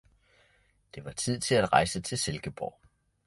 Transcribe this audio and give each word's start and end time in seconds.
Det 0.95 1.05
var 1.05 1.11
tid 1.11 1.39
til 1.39 1.55
at 1.55 1.73
rejse 1.73 2.01
til 2.01 2.17
Silkeborg 2.17 2.79